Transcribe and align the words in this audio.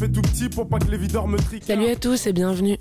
Je 0.00 0.06
me 0.06 0.14
fais 0.14 0.20
tout 0.20 0.22
petit 0.22 0.48
pour 0.48 0.66
pas 0.66 0.78
que 0.78 0.90
les 0.90 0.96
videurs 0.96 1.28
me 1.28 1.36
triquent. 1.36 1.64
Salut 1.64 1.88
à 1.88 1.94
tous 1.94 2.26
et 2.26 2.32
bienvenue. 2.32 2.78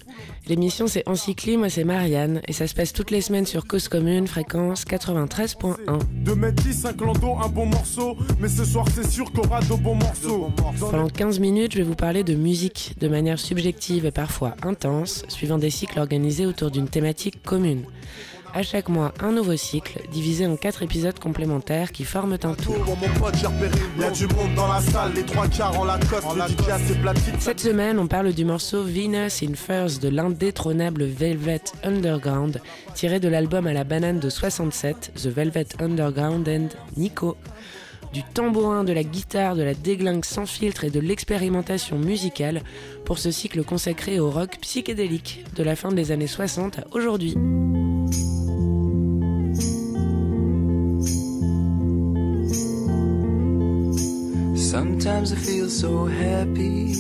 L'émission 0.48 0.88
c'est 0.88 1.06
Encycli, 1.06 1.58
moi 1.58 1.70
c'est 1.70 1.84
Marianne 1.84 2.40
et 2.48 2.54
ça 2.54 2.66
se 2.66 2.74
passe 2.74 2.94
toutes 2.94 3.12
les 3.12 3.20
semaines 3.20 3.46
sur 3.46 3.68
Cause 3.68 3.90
Commune, 3.90 4.26
fréquence 4.26 4.86
93.1. 4.86 6.00
2 6.24 6.36
mètres 6.36 6.64
10, 6.64 6.86
un 6.86 6.94
clando, 6.94 7.36
un 7.44 7.50
bon 7.50 7.66
morceau. 7.66 8.16
Mais 8.40 8.48
ce 8.48 8.64
soir 8.64 8.86
c'est 8.96 9.06
sûr 9.06 9.34
qu'on 9.34 9.42
aura 9.42 9.60
de 9.60 9.68
bons 9.68 9.96
morceaux. 9.96 10.50
Pendant 10.80 11.10
15 11.10 11.40
minutes, 11.40 11.74
je 11.74 11.80
vais 11.80 11.84
vous 11.84 11.96
parler 11.96 12.24
de 12.24 12.36
musique 12.36 12.96
de 13.02 13.10
manière 13.10 13.38
subjective 13.38 14.06
et 14.06 14.12
parfois 14.12 14.56
intense, 14.64 15.26
suivant 15.28 15.58
des 15.58 15.72
cycles 15.72 16.00
organisés 16.00 16.46
autour 16.46 16.72
d'une 16.72 16.88
thématique 16.88 17.44
commune. 17.44 17.84
À 18.54 18.64
chaque 18.64 18.90
mois, 18.90 19.14
un 19.20 19.32
nouveau 19.32 19.56
cycle, 19.56 20.02
divisé 20.12 20.48
en 20.48 20.56
quatre 20.56 20.82
épisodes 20.82 21.20
complémentaires 21.20 21.92
qui 21.92 22.04
forment 22.04 22.38
un 22.44 22.56
tout. 22.56 22.74
Cette 27.40 27.60
semaine, 27.60 28.00
on 28.00 28.08
parle 28.08 28.34
du 28.34 28.46
morceau 28.46 28.84
Venus 28.84 29.44
in 29.44 29.54
Furs 29.54 30.00
de 30.02 30.10
l'indétrônable 30.10 31.04
Velvet 31.04 31.62
Underground, 31.84 32.60
tiré 32.96 33.20
de 33.20 33.28
l'album 33.28 33.68
à 33.68 33.74
la 33.74 33.84
banane 33.84 34.20
de 34.20 34.30
67, 34.30 35.12
The 35.16 35.28
Velvet 35.28 35.68
Underground 35.80 36.50
and 36.50 36.70
Nico. 36.98 37.38
Du 38.14 38.24
tambourin, 38.24 38.84
de 38.84 38.94
la 38.94 39.04
guitare, 39.04 39.56
de 39.56 39.62
la 39.62 39.76
déglingue 39.76 40.26
sans 40.26 40.48
filtre 40.48 40.84
et 40.84 40.90
de 40.90 41.00
l'expérimentation 41.00 42.00
musicale 42.00 42.64
pour 43.06 43.20
ce 43.20 43.30
cycle 43.30 43.64
consacré 43.64 44.20
au 44.20 44.32
rock 44.32 44.58
psychédélique 44.62 45.46
de 45.56 45.62
la 45.62 45.76
fin 45.76 45.92
des 45.92 46.12
années 46.12 46.26
60 46.26 46.80
à 46.80 46.84
aujourd'hui. 46.92 47.36
Sometimes 55.20 55.34
I 55.34 55.52
feel 55.52 55.70
so 55.70 56.06
happy. 56.06 56.94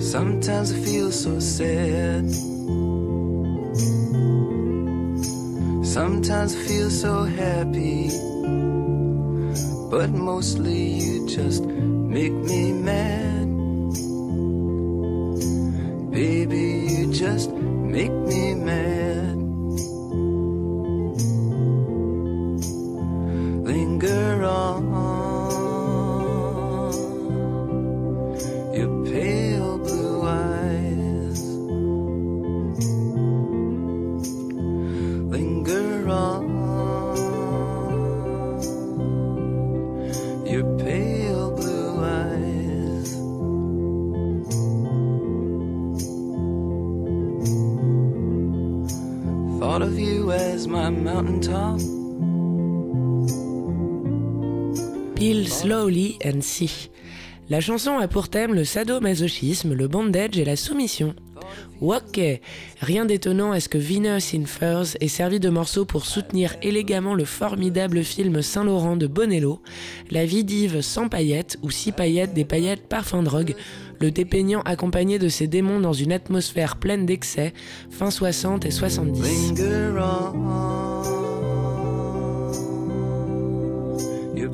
Sometimes 0.00 0.72
I 0.72 0.80
feel 0.80 1.12
so 1.12 1.38
sad. 1.38 2.28
Sometimes 5.84 6.56
I 6.56 6.58
feel 6.66 6.90
so 6.90 7.22
happy. 7.22 8.08
But 9.92 10.10
mostly 10.10 10.94
you 10.94 11.28
just 11.28 11.62
make 11.62 12.32
me 12.32 12.72
mad. 12.72 13.46
Baby, 16.10 16.86
you 16.94 17.12
just 17.12 17.48
Peel 55.14 55.48
Slowly 55.48 56.18
and 56.24 56.40
See. 56.42 56.90
La 57.48 57.60
chanson 57.60 57.98
a 57.98 58.08
pour 58.08 58.28
thème 58.28 58.54
le 58.54 58.64
sadomasochisme, 58.64 59.74
le 59.74 59.88
bondage 59.88 60.38
et 60.38 60.44
la 60.44 60.56
soumission. 60.56 61.14
Ok, 61.80 62.20
rien 62.80 63.04
d'étonnant 63.04 63.52
à 63.52 63.60
ce 63.60 63.68
que 63.68 63.78
Venus 63.78 64.34
in 64.34 64.44
Furs 64.46 64.96
ait 65.00 65.08
servi 65.08 65.40
de 65.40 65.50
morceau 65.50 65.84
pour 65.84 66.06
soutenir 66.06 66.56
élégamment 66.62 67.14
le 67.14 67.24
formidable 67.24 68.02
film 68.02 68.42
Saint-Laurent 68.42 68.96
de 68.96 69.06
Bonello, 69.06 69.60
la 70.10 70.24
vie 70.24 70.44
d'Yves 70.44 70.80
sans 70.80 71.08
paillettes 71.08 71.58
ou 71.62 71.70
six 71.70 71.92
paillettes 71.92 72.34
des 72.34 72.44
paillettes 72.44 72.88
parfum 72.88 73.22
drogue, 73.22 73.54
le 74.00 74.10
dépeignant 74.10 74.62
accompagné 74.62 75.18
de 75.18 75.28
ses 75.28 75.46
démons 75.46 75.80
dans 75.80 75.92
une 75.92 76.12
atmosphère 76.12 76.76
pleine 76.76 77.06
d'excès, 77.06 77.52
fin 77.90 78.10
60 78.10 78.64
et 78.64 78.70
70. 78.70 79.54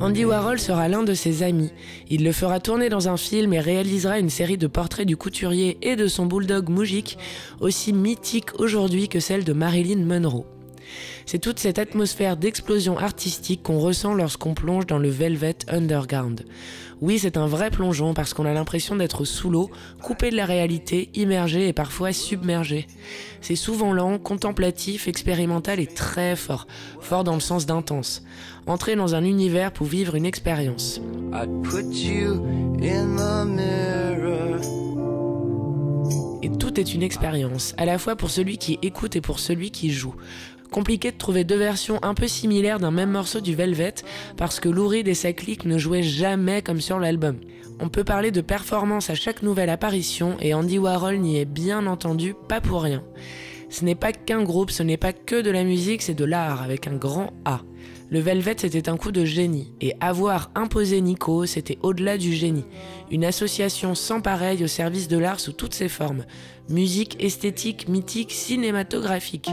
Andy 0.01 0.25
Warhol 0.25 0.59
sera 0.59 0.87
l'un 0.87 1.03
de 1.03 1.13
ses 1.13 1.43
amis. 1.43 1.71
Il 2.09 2.23
le 2.23 2.31
fera 2.31 2.59
tourner 2.59 2.89
dans 2.89 3.07
un 3.07 3.17
film 3.17 3.53
et 3.53 3.59
réalisera 3.59 4.17
une 4.17 4.31
série 4.31 4.57
de 4.57 4.65
portraits 4.65 5.05
du 5.05 5.15
couturier 5.15 5.77
et 5.83 5.95
de 5.95 6.07
son 6.07 6.25
bulldog 6.25 6.69
Moujik, 6.69 7.19
aussi 7.59 7.93
mythique 7.93 8.59
aujourd'hui 8.59 9.07
que 9.07 9.19
celle 9.19 9.43
de 9.43 9.53
Marilyn 9.53 10.03
Monroe. 10.03 10.47
C'est 11.25 11.39
toute 11.39 11.59
cette 11.59 11.79
atmosphère 11.79 12.37
d'explosion 12.37 12.97
artistique 12.97 13.63
qu'on 13.63 13.79
ressent 13.79 14.13
lorsqu'on 14.13 14.53
plonge 14.53 14.85
dans 14.87 14.99
le 14.99 15.09
Velvet 15.09 15.55
Underground. 15.67 16.45
Oui, 17.01 17.17
c'est 17.17 17.35
un 17.35 17.47
vrai 17.47 17.71
plongeon 17.71 18.13
parce 18.13 18.35
qu'on 18.35 18.45
a 18.45 18.53
l'impression 18.53 18.95
d'être 18.95 19.25
sous 19.25 19.49
l'eau, 19.49 19.71
coupé 20.03 20.29
de 20.29 20.35
la 20.35 20.45
réalité, 20.45 21.09
immergé 21.15 21.67
et 21.67 21.73
parfois 21.73 22.13
submergé. 22.13 22.85
C'est 23.41 23.55
souvent 23.55 23.91
lent, 23.91 24.19
contemplatif, 24.19 25.07
expérimental 25.07 25.79
et 25.79 25.87
très 25.87 26.35
fort, 26.35 26.67
fort 26.99 27.23
dans 27.23 27.33
le 27.33 27.39
sens 27.39 27.65
d'intense. 27.65 28.21
Entrer 28.67 28.95
dans 28.95 29.15
un 29.15 29.23
univers 29.23 29.71
pour 29.71 29.87
vivre 29.87 30.13
une 30.13 30.27
expérience. 30.27 31.01
Et 36.43 36.49
tout 36.49 36.79
est 36.79 36.93
une 36.93 37.03
expérience, 37.03 37.73
à 37.77 37.85
la 37.85 37.97
fois 37.97 38.15
pour 38.15 38.29
celui 38.29 38.59
qui 38.59 38.77
écoute 38.83 39.15
et 39.15 39.21
pour 39.21 39.39
celui 39.39 39.71
qui 39.71 39.91
joue. 39.91 40.15
Compliqué 40.71 41.11
de 41.11 41.17
trouver 41.17 41.43
deux 41.43 41.57
versions 41.57 41.99
un 42.01 42.13
peu 42.13 42.29
similaires 42.29 42.79
d'un 42.79 42.91
même 42.91 43.11
morceau 43.11 43.41
du 43.41 43.55
Velvet 43.55 43.95
parce 44.37 44.61
que 44.61 44.69
Lou 44.69 44.87
Reed 44.87 45.09
et 45.09 45.13
sa 45.13 45.33
clique 45.33 45.65
ne 45.65 45.77
jouaient 45.77 46.01
jamais 46.01 46.61
comme 46.61 46.79
sur 46.79 46.97
l'album. 46.97 47.35
On 47.81 47.89
peut 47.89 48.05
parler 48.05 48.31
de 48.31 48.39
performance 48.39 49.09
à 49.09 49.15
chaque 49.15 49.43
nouvelle 49.43 49.69
apparition 49.69 50.37
et 50.39 50.53
Andy 50.53 50.79
Warhol 50.79 51.17
n'y 51.17 51.39
est 51.39 51.45
bien 51.45 51.87
entendu 51.87 52.33
pas 52.47 52.61
pour 52.61 52.83
rien. 52.83 53.03
Ce 53.69 53.83
n'est 53.83 53.95
pas 53.95 54.13
qu'un 54.13 54.43
groupe, 54.43 54.71
ce 54.71 54.81
n'est 54.81 54.95
pas 54.95 55.11
que 55.11 55.41
de 55.41 55.51
la 55.51 55.65
musique, 55.65 56.01
c'est 56.01 56.13
de 56.13 56.23
l'art 56.23 56.61
avec 56.61 56.87
un 56.87 56.95
grand 56.95 57.33
A. 57.43 57.61
Le 58.09 58.19
Velvet 58.19 58.55
c'était 58.57 58.87
un 58.87 58.95
coup 58.95 59.11
de 59.11 59.25
génie 59.25 59.73
et 59.81 59.93
avoir 59.99 60.51
imposé 60.55 61.01
Nico 61.01 61.45
c'était 61.45 61.79
au-delà 61.81 62.17
du 62.17 62.31
génie. 62.31 62.65
Une 63.09 63.25
association 63.25 63.93
sans 63.93 64.21
pareil 64.21 64.63
au 64.63 64.67
service 64.67 65.09
de 65.09 65.17
l'art 65.17 65.41
sous 65.41 65.51
toutes 65.51 65.73
ses 65.73 65.89
formes. 65.89 66.23
Musique, 66.69 67.21
esthétique, 67.21 67.89
mythique, 67.89 68.31
cinématographique. 68.31 69.49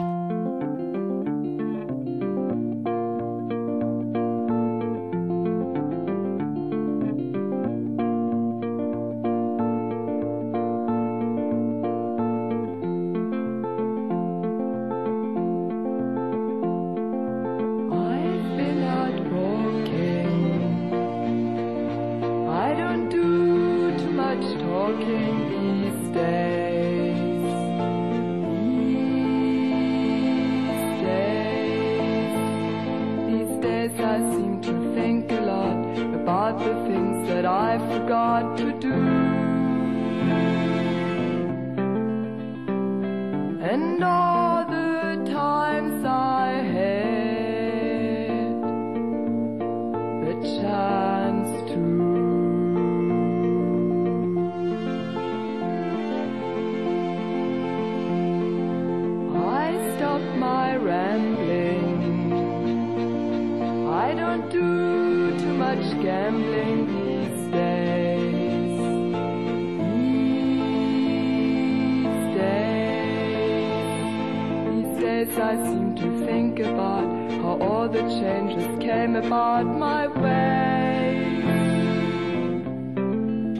How 77.42 77.58
all 77.60 77.88
the 77.88 78.02
changes 78.20 78.64
came 78.78 79.16
about 79.16 79.64
my 79.64 80.06
way. 80.06 81.38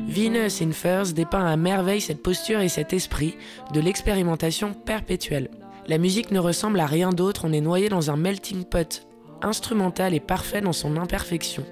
Venus 0.07 0.61
in 0.61 0.71
Furs 0.71 1.13
dépeint 1.15 1.47
à 1.47 1.57
merveille 1.57 2.01
cette 2.01 2.23
posture 2.23 2.61
et 2.61 2.69
cet 2.69 2.93
esprit 2.93 3.37
de 3.73 3.81
l'expérimentation 3.81 4.73
perpétuelle. 4.73 5.51
La 5.89 5.99
musique 5.99 6.31
ne 6.31 6.39
ressemble 6.39 6.79
à 6.79 6.87
rien 6.87 7.11
d'autre, 7.11 7.45
on 7.45 7.53
est 7.53 7.61
noyé 7.61 7.89
dans 7.89 8.11
un 8.13 8.17
melting 8.17 8.65
pot 8.65 9.07
instrumental 9.43 10.15
et 10.15 10.21
parfait 10.21 10.61
dans 10.61 10.73
son 10.73 10.97
imperfection. 10.97 11.65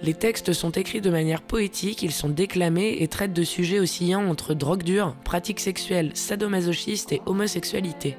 Les 0.00 0.14
textes 0.14 0.52
sont 0.52 0.70
écrits 0.70 1.00
de 1.00 1.10
manière 1.10 1.42
poétique, 1.42 2.02
ils 2.02 2.12
sont 2.12 2.28
déclamés 2.28 2.98
et 3.00 3.08
traitent 3.08 3.32
de 3.32 3.42
sujets 3.42 3.80
oscillant 3.80 4.28
entre 4.28 4.54
drogue 4.54 4.84
dure, 4.84 5.16
pratiques 5.24 5.60
sexuelles, 5.60 6.12
sadomasochistes 6.14 7.10
et 7.10 7.22
homosexualité. 7.26 8.16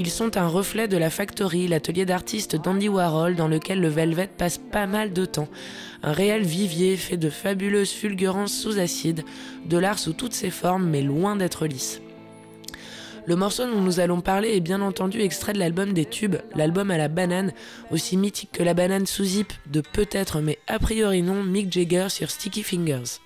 Ils 0.00 0.08
sont 0.08 0.38
un 0.38 0.48
reflet 0.48 0.88
de 0.88 0.96
la 0.96 1.10
Factory, 1.10 1.68
l'atelier 1.68 2.06
d'artistes 2.06 2.56
d'Andy 2.56 2.88
Warhol 2.88 3.36
dans 3.36 3.48
lequel 3.48 3.82
le 3.82 3.88
Velvet 3.88 4.28
passe 4.28 4.56
pas 4.56 4.86
mal 4.86 5.12
de 5.12 5.26
temps. 5.26 5.48
Un 6.02 6.12
réel 6.12 6.42
vivier 6.42 6.96
fait 6.96 7.18
de 7.18 7.28
fabuleuses 7.28 7.92
fulgurances 7.92 8.54
sous 8.54 8.78
acide, 8.78 9.24
de 9.66 9.76
l'art 9.76 9.98
sous 9.98 10.14
toutes 10.14 10.32
ses 10.32 10.48
formes 10.48 10.88
mais 10.88 11.02
loin 11.02 11.36
d'être 11.36 11.66
lisse. 11.66 12.00
Le 13.26 13.36
morceau 13.36 13.66
dont 13.66 13.82
nous 13.82 14.00
allons 14.00 14.22
parler 14.22 14.56
est 14.56 14.60
bien 14.60 14.80
entendu 14.80 15.20
extrait 15.20 15.52
de 15.52 15.58
l'album 15.58 15.92
des 15.92 16.06
tubes, 16.06 16.36
l'album 16.54 16.90
à 16.90 16.96
la 16.96 17.08
banane, 17.08 17.52
aussi 17.90 18.16
mythique 18.16 18.52
que 18.52 18.62
la 18.62 18.72
banane 18.72 19.04
sous 19.04 19.24
zip 19.24 19.52
de 19.70 19.82
peut-être 19.82 20.40
mais 20.40 20.58
a 20.66 20.78
priori 20.78 21.20
non 21.20 21.42
Mick 21.42 21.70
Jagger 21.70 22.08
sur 22.08 22.30
Sticky 22.30 22.62
Fingers. 22.62 23.20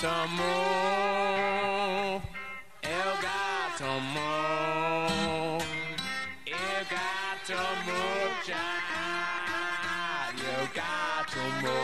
Gatomo, 0.00 0.54
El 2.82 3.10
Gatomo, 3.20 4.30
El 6.46 6.86
Gatomo, 6.88 8.00
child, 8.46 10.38
El 10.38 10.66
Gatomo. 10.72 11.78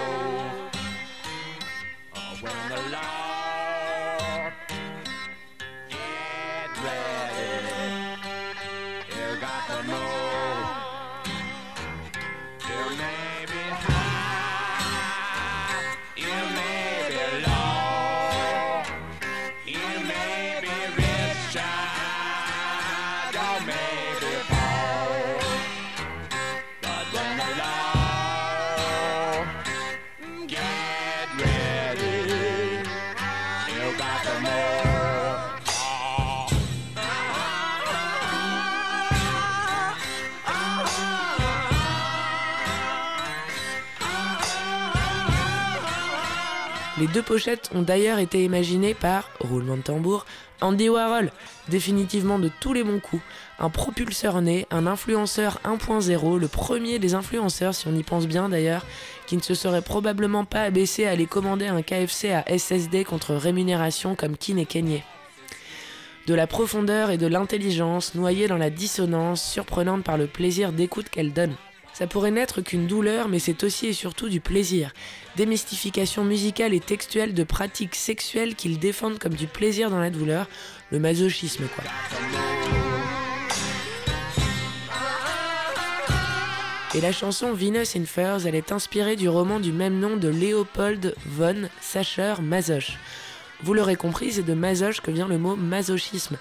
Oh, 2.15 2.35
when 2.41 2.63
the 2.69 2.81
law 2.93 3.34
Les 47.05 47.13
deux 47.13 47.21
pochettes 47.21 47.69
ont 47.75 47.83
d'ailleurs 47.83 48.19
été 48.19 48.43
imaginées 48.43 48.95
par, 48.95 49.29
roulement 49.39 49.77
de 49.77 49.83
tambour, 49.83 50.25
Andy 50.63 50.89
Warhol, 50.89 51.33
définitivement 51.69 52.39
de 52.39 52.51
tous 52.61 52.73
les 52.73 52.83
bons 52.83 52.99
coups, 52.99 53.23
un 53.59 53.69
propulseur 53.69 54.41
né, 54.41 54.67
un 54.71 54.87
influenceur 54.87 55.61
1.0, 55.67 56.39
le 56.39 56.49
premier 56.49 56.99
des 56.99 57.13
influenceurs 57.13 57.75
si 57.75 57.89
on 57.89 57.95
y 57.95 58.03
pense 58.03 58.27
bien 58.27 58.49
d'ailleurs, 58.49 58.87
qui 59.27 59.37
ne 59.37 59.43
se 59.43 59.53
serait 59.53 59.83
probablement 59.83 60.47
pas 60.47 60.63
abaissé 60.63 61.05
à 61.05 61.11
aller 61.11 61.27
commander 61.27 61.67
un 61.67 61.83
KFC 61.83 62.31
à 62.31 62.43
SSD 62.49 63.05
contre 63.05 63.35
rémunération 63.35 64.15
comme 64.15 64.39
Kin 64.39 64.57
et 64.57 64.65
Kenyé. 64.65 65.05
De 66.27 66.33
la 66.33 66.47
profondeur 66.47 67.11
et 67.11 67.19
de 67.19 67.27
l'intelligence 67.27 68.15
noyées 68.15 68.49
dans 68.49 68.57
la 68.57 68.71
dissonance 68.71 69.47
surprenante 69.47 70.05
par 70.05 70.17
le 70.17 70.27
plaisir 70.27 70.73
d'écoute 70.73 71.11
qu'elle 71.11 71.35
donne. 71.35 71.55
Ça 71.95 72.09
pourrait 72.09 72.33
n'être 72.33 72.61
qu'une 72.61 72.89
douleur, 72.89 73.29
mais 73.29 73.39
c'est 73.39 73.63
aussi 73.63 73.87
et 73.87 73.93
surtout 73.93 74.29
du 74.29 74.41
plaisir. 74.41 74.93
Démystification 75.37 76.25
musicale 76.25 76.75
et 76.75 76.81
textuelle 76.81 77.35
de 77.35 77.45
pratiques 77.45 77.95
sexuelles 77.95 78.57
qu'ils 78.57 78.81
défendent 78.81 79.21
comme 79.21 79.35
du 79.35 79.47
plaisir 79.47 79.91
dans 79.91 80.01
la 80.01 80.11
douleur, 80.11 80.49
le 80.91 80.99
masochisme 80.99 81.67
quoi. 81.75 81.85
Et 86.97 87.01
la 87.01 87.13
chanson 87.13 87.53
Venus 87.53 87.97
in 87.97 88.05
Furs, 88.05 88.47
elle 88.47 88.55
est 88.55 88.73
inspirée 88.73 89.17
du 89.17 89.29
roman 89.29 89.59
du 89.59 89.73
même 89.73 89.99
nom 89.99 90.17
de 90.17 90.29
Leopold 90.29 91.15
von 91.27 91.69
Sacher 91.81 92.35
Masoch. 92.41 92.99
Vous 93.63 93.75
l'aurez 93.75 93.97
compris, 93.97 94.33
c'est 94.33 94.43
de 94.43 94.55
Masoch 94.55 95.01
que 95.01 95.11
vient 95.11 95.27
le 95.27 95.39
mot 95.39 95.57
masochisme. 95.57 96.39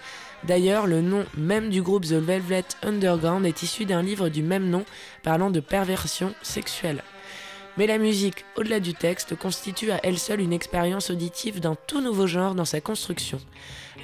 D'ailleurs, 0.47 0.87
le 0.87 1.01
nom 1.01 1.25
même 1.37 1.69
du 1.69 1.81
groupe 1.81 2.05
The 2.05 2.13
Velvet 2.13 2.65
Underground 2.81 3.45
est 3.45 3.63
issu 3.63 3.85
d'un 3.85 4.01
livre 4.01 4.29
du 4.29 4.43
même 4.43 4.69
nom 4.69 4.83
parlant 5.23 5.49
de 5.49 5.59
perversion 5.59 6.33
sexuelle. 6.41 7.01
Mais 7.77 7.87
la 7.87 7.97
musique, 7.97 8.45
au-delà 8.55 8.79
du 8.79 8.93
texte, 8.93 9.35
constitue 9.35 9.91
à 9.91 9.99
elle 10.03 10.19
seule 10.19 10.41
une 10.41 10.53
expérience 10.53 11.09
auditive 11.09 11.59
d'un 11.59 11.75
tout 11.87 12.01
nouveau 12.01 12.27
genre 12.27 12.53
dans 12.53 12.65
sa 12.65 12.81
construction. 12.81 13.39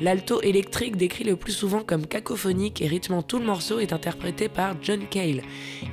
L'alto 0.01 0.41
électrique, 0.41 0.95
décrit 0.95 1.24
le 1.24 1.36
plus 1.36 1.51
souvent 1.51 1.83
comme 1.83 2.07
cacophonique 2.07 2.81
et 2.81 2.88
rythmant 2.88 3.21
tout 3.21 3.38
le 3.38 3.45
morceau, 3.45 3.80
est 3.80 3.94
interprété 3.94 4.50
par 4.50 4.75
John 4.81 5.07
Cale. 5.07 5.44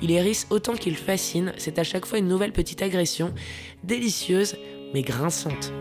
Il 0.01 0.11
hérisse 0.11 0.47
autant 0.51 0.75
qu'il 0.75 0.97
fascine, 0.97 1.53
c'est 1.59 1.79
à 1.79 1.85
chaque 1.85 2.07
fois 2.07 2.19
une 2.19 2.29
nouvelle 2.29 2.53
petite 2.53 2.83
agression, 2.83 3.35
délicieuse 3.85 4.57
mais 4.95 5.03
grinçante. 5.03 5.73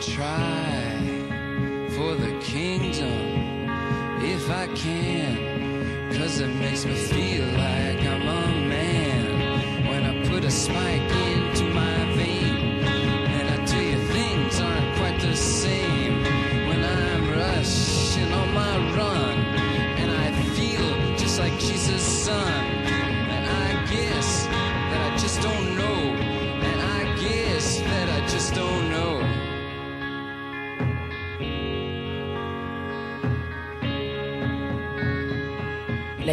try 0.00 0.98
for 1.90 2.14
the 2.14 2.38
kingdom 2.40 3.68
if 4.22 4.50
I 4.50 4.66
can. 4.74 6.12
Cause 6.12 6.40
it 6.40 6.48
makes 6.48 6.84
me 6.84 6.94
feel 6.94 7.46
like 7.46 8.00
I'm 8.00 8.22
a 8.22 8.68
man 8.68 9.86
when 9.88 10.04
I 10.04 10.28
put 10.28 10.44
a 10.44 10.50
spike 10.50 11.10
in. 11.10 11.33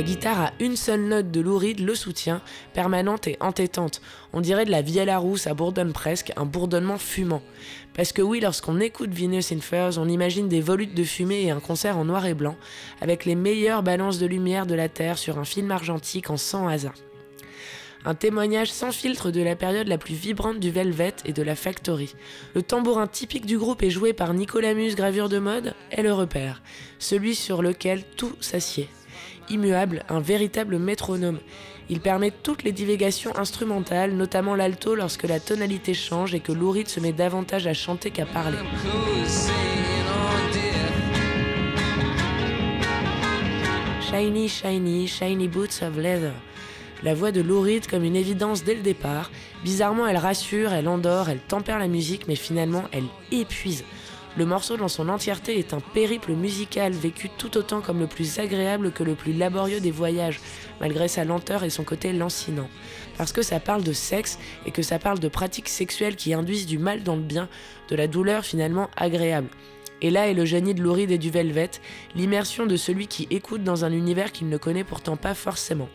La 0.01 0.07
guitare 0.07 0.41
à 0.41 0.51
une 0.59 0.77
seule 0.77 1.03
note 1.03 1.29
de 1.29 1.41
Lou 1.41 1.59
Reed 1.59 1.79
le 1.79 1.93
soutient, 1.93 2.41
permanente 2.73 3.27
et 3.27 3.37
entêtante. 3.39 4.01
On 4.33 4.41
dirait 4.41 4.65
de 4.65 4.71
la 4.71 4.81
vielle 4.81 5.11
à 5.11 5.19
roue, 5.19 5.37
ça 5.37 5.53
bourdonne 5.53 5.93
presque, 5.93 6.33
un 6.37 6.45
bourdonnement 6.45 6.97
fumant. 6.97 7.43
Parce 7.93 8.11
que 8.11 8.23
oui, 8.23 8.39
lorsqu'on 8.39 8.79
écoute 8.79 9.13
Venus 9.13 9.51
in 9.51 9.59
Furs, 9.59 9.99
on 9.99 10.09
imagine 10.09 10.47
des 10.47 10.59
volutes 10.59 10.95
de 10.95 11.03
fumée 11.03 11.43
et 11.43 11.51
un 11.51 11.59
concert 11.59 11.99
en 11.99 12.05
noir 12.05 12.25
et 12.25 12.33
blanc, 12.33 12.55
avec 12.99 13.25
les 13.25 13.35
meilleures 13.35 13.83
balances 13.83 14.17
de 14.17 14.25
lumière 14.25 14.65
de 14.65 14.73
la 14.73 14.89
Terre 14.89 15.19
sur 15.19 15.37
un 15.37 15.45
film 15.45 15.69
argentique 15.69 16.31
en 16.31 16.37
100 16.37 16.67
hasards. 16.67 16.97
Un 18.03 18.15
témoignage 18.15 18.71
sans 18.71 18.91
filtre 18.91 19.29
de 19.29 19.43
la 19.43 19.55
période 19.55 19.87
la 19.87 19.99
plus 19.99 20.15
vibrante 20.15 20.59
du 20.59 20.71
Velvet 20.71 21.13
et 21.25 21.33
de 21.33 21.43
la 21.43 21.55
Factory. 21.55 22.15
Le 22.55 22.63
tambourin 22.63 23.05
typique 23.05 23.45
du 23.45 23.59
groupe 23.59 23.83
est 23.83 23.91
joué 23.91 24.13
par 24.13 24.33
Nicolas 24.33 24.73
Muse, 24.73 24.95
gravure 24.95 25.29
de 25.29 25.37
mode, 25.37 25.75
est 25.91 26.01
le 26.01 26.11
repère, 26.11 26.63
celui 26.97 27.35
sur 27.35 27.61
lequel 27.61 28.03
tout 28.17 28.33
s'assied 28.39 28.89
immuable, 29.51 30.03
un 30.09 30.19
véritable 30.19 30.79
métronome. 30.79 31.39
Il 31.89 31.99
permet 31.99 32.31
toutes 32.31 32.63
les 32.63 32.71
divagations 32.71 33.35
instrumentales, 33.37 34.13
notamment 34.13 34.55
l'alto 34.55 34.95
lorsque 34.95 35.23
la 35.23 35.39
tonalité 35.39 35.93
change 35.93 36.33
et 36.33 36.39
que 36.39 36.51
Lou 36.51 36.73
se 36.85 36.99
met 36.99 37.11
davantage 37.11 37.67
à 37.67 37.73
chanter 37.73 38.11
qu'à 38.11 38.25
parler. 38.25 38.57
Shiny, 44.09 44.47
shiny, 44.47 45.07
shiny 45.07 45.47
boots 45.47 45.81
of 45.81 45.97
leather. 45.97 46.33
La 47.03 47.13
voix 47.13 47.31
de 47.31 47.41
Lou 47.41 47.65
comme 47.89 48.03
une 48.03 48.15
évidence 48.15 48.63
dès 48.63 48.75
le 48.75 48.81
départ. 48.81 49.31
Bizarrement, 49.63 50.07
elle 50.07 50.17
rassure, 50.17 50.71
elle 50.71 50.87
endort, 50.87 51.29
elle 51.29 51.39
tempère 51.39 51.79
la 51.79 51.87
musique, 51.87 52.27
mais 52.27 52.35
finalement, 52.35 52.83
elle 52.91 53.05
épuise. 53.31 53.83
Le 54.37 54.45
morceau 54.45 54.77
dans 54.77 54.87
son 54.87 55.09
entièreté 55.09 55.59
est 55.59 55.73
un 55.73 55.81
périple 55.81 56.31
musical 56.31 56.93
vécu 56.93 57.29
tout 57.37 57.57
autant 57.57 57.81
comme 57.81 57.99
le 57.99 58.07
plus 58.07 58.39
agréable 58.39 58.93
que 58.93 59.03
le 59.03 59.13
plus 59.13 59.33
laborieux 59.33 59.81
des 59.81 59.91
voyages, 59.91 60.39
malgré 60.79 61.09
sa 61.09 61.25
lenteur 61.25 61.65
et 61.65 61.69
son 61.69 61.83
côté 61.83 62.13
lancinant. 62.13 62.69
Parce 63.17 63.33
que 63.33 63.41
ça 63.41 63.59
parle 63.59 63.83
de 63.83 63.91
sexe 63.91 64.39
et 64.65 64.71
que 64.71 64.83
ça 64.83 64.99
parle 64.99 65.19
de 65.19 65.27
pratiques 65.27 65.67
sexuelles 65.67 66.15
qui 66.15 66.33
induisent 66.33 66.65
du 66.65 66.77
mal 66.77 67.03
dans 67.03 67.17
le 67.17 67.21
bien, 67.21 67.49
de 67.89 67.95
la 67.97 68.07
douleur 68.07 68.45
finalement 68.45 68.89
agréable. 68.95 69.49
Et 70.01 70.09
là 70.09 70.29
est 70.29 70.33
le 70.33 70.45
génie 70.45 70.73
de 70.73 70.81
Louride 70.81 71.11
et 71.11 71.17
du 71.17 71.29
Velvet, 71.29 71.71
l'immersion 72.15 72.65
de 72.65 72.77
celui 72.77 73.07
qui 73.07 73.27
écoute 73.31 73.63
dans 73.63 73.83
un 73.83 73.91
univers 73.91 74.31
qu'il 74.31 74.47
ne 74.47 74.57
connaît 74.57 74.85
pourtant 74.85 75.17
pas 75.17 75.33
forcément. 75.33 75.89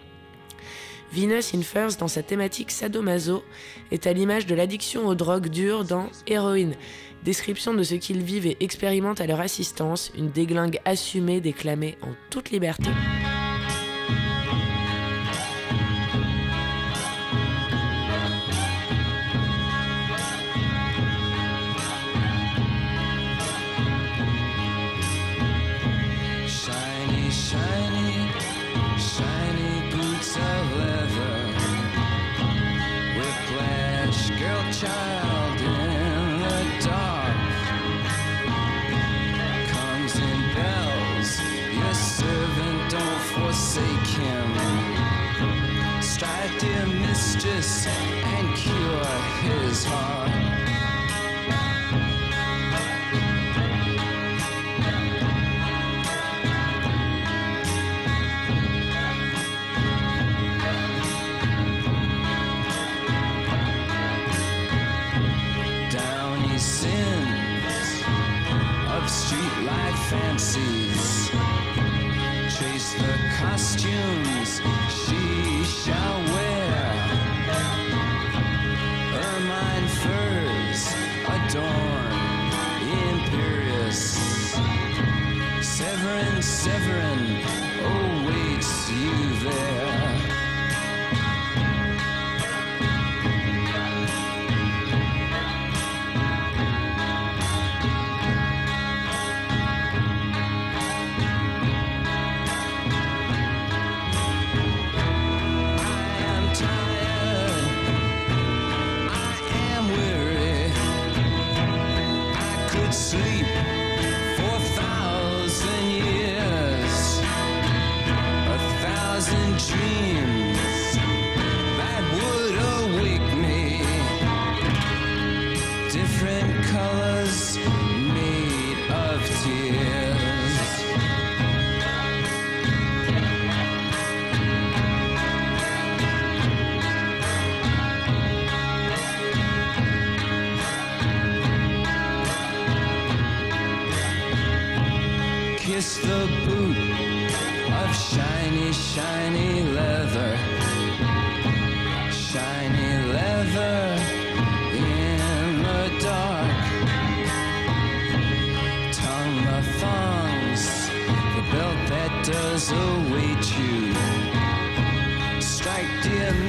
Venus 1.13 1.55
in 1.55 1.63
Furs, 1.63 1.97
dans 1.99 2.09
sa 2.09 2.23
thématique 2.23 2.71
sadomaso, 2.71 3.43
est 3.91 4.07
à 4.07 4.13
l'image 4.13 4.47
de 4.47 4.55
l'addiction 4.55 5.07
aux 5.07 5.15
drogues 5.15 5.49
dures 5.49 5.85
dans 5.85 6.09
Héroïne, 6.27 6.75
Description 7.27 7.75
de 7.75 7.83
ce 7.83 7.97
qu'ils 7.97 8.23
vivent 8.23 8.47
et 8.47 8.57
expérimentent 8.61 9.21
à 9.21 9.27
leur 9.27 9.41
assistance, 9.41 10.13
une 10.17 10.31
déglingue 10.31 10.79
assumée 10.85 11.41
déclamée 11.41 11.99
en 12.03 12.11
toute 12.31 12.51
liberté. 12.53 12.89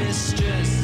mistress. 0.08 0.77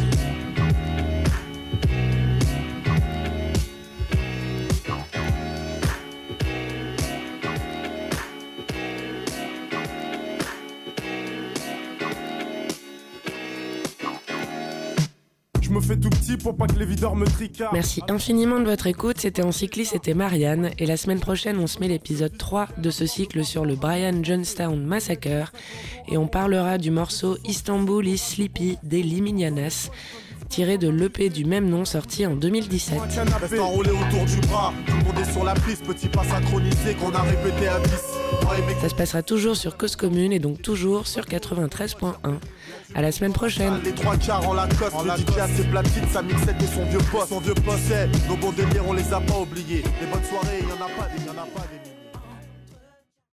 Merci 17.72 18.02
infiniment 18.10 18.60
de 18.60 18.66
votre 18.66 18.88
écoute. 18.88 19.18
C'était 19.20 19.44
en 19.44 19.52
cycliste, 19.52 19.94
c'était 19.94 20.14
Marianne. 20.14 20.72
Et 20.78 20.86
la 20.86 20.98
semaine 20.98 21.20
prochaine, 21.20 21.58
on 21.58 21.68
se 21.68 21.80
met 21.80 21.88
l'épisode 21.88 22.38
3 22.38 22.68
de 22.78 22.90
ce 22.90 23.06
cycle 23.06 23.46
sur 23.46 23.66
le 23.66 23.76
Brian 23.76 24.24
Johnstown 24.24 24.84
Massacre. 24.84 25.54
Et 26.10 26.18
on 26.18 26.28
parlera 26.28 26.78
du 26.78 26.92
morceau 26.92 27.38
Istanbul 27.46 28.08
is 28.08 28.18
Sleepy 28.18 28.78
des 28.84 29.04
Liminianas 29.04 29.90
tiré 30.54 30.78
de 30.78 30.88
l'EP 30.88 31.30
du 31.30 31.46
même 31.46 31.68
nom 31.68 31.84
sorti 31.84 32.28
en 32.28 32.36
2017. 32.36 33.00
Ça 38.82 38.90
se 38.90 38.96
passera 38.96 39.24
toujours 39.24 39.56
sur 39.56 39.78
Cause 39.78 39.96
Commune 39.96 40.34
et 40.34 40.40
donc 40.40 40.62
toujours 40.62 41.08
sur 41.08 41.24
93.1. 41.26 42.14
À 42.96 43.02
la 43.02 43.12
semaine 43.12 43.34
prochaine. 43.34 43.80
Les 43.84 43.94
trois 43.94 44.18
quarts 44.18 44.48
en 44.48 44.54
la 44.54 44.68
coste, 44.68 44.96
le 45.04 45.34
DJ 45.34 45.38
a 45.40 45.48
ses 45.48 45.64
platines, 45.64 46.08
sa 46.12 46.22
mixette 46.22 46.62
et 46.62 46.68
son 46.68 46.86
vieux 46.86 47.00
poste. 47.12 47.30
Son 47.30 47.40
vieux 47.40 47.54
poste, 47.54 47.94
nos 48.28 48.36
bons 48.36 48.52
délires, 48.52 48.84
on 48.88 48.94
les 48.94 49.14
a 49.14 49.20
pas 49.20 49.40
oubliés. 49.40 49.84
Les 50.02 50.08
bonnes 50.08 50.24
soirées, 50.24 50.60
y 50.62 50.72
en 50.72 50.86
a 50.86 50.90
pas, 50.90 51.10
y 51.18 51.30
en 51.30 51.42
a 51.42 51.46
pas. 51.46 51.73